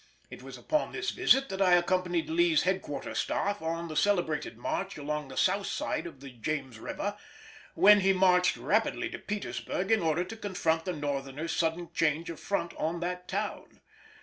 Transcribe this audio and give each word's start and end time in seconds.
It 0.31 0.41
was 0.41 0.57
upon 0.57 0.91
this 0.93 1.11
visit 1.11 1.47
that 1.49 1.61
I 1.61 1.73
accompanied 1.73 2.27
Lee's 2.27 2.63
Headquarter 2.63 3.13
staff 3.13 3.61
on 3.61 3.87
the 3.87 3.95
celebrated 3.95 4.57
march 4.57 4.97
along 4.97 5.27
the 5.27 5.37
south 5.37 5.67
side 5.67 6.07
of 6.07 6.21
the 6.21 6.31
James 6.31 6.79
river, 6.79 7.15
when 7.75 7.99
he 7.99 8.11
marched 8.11 8.57
rapidly 8.57 9.09
to 9.11 9.19
Petersburg 9.19 9.91
in 9.91 10.01
order 10.01 10.23
to 10.23 10.35
confront 10.35 10.85
the 10.85 10.93
Northerners' 10.93 11.55
sudden 11.55 11.91
change 11.93 12.31
of 12.31 12.39
front 12.39 12.73
on 12.77 12.99
that 13.01 13.27
town. 13.27 13.79